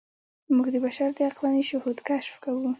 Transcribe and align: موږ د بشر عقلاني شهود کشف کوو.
موږ 0.55 0.67
د 0.73 0.75
بشر 0.85 1.09
عقلاني 1.29 1.63
شهود 1.69 1.97
کشف 2.09 2.35
کوو. 2.43 2.65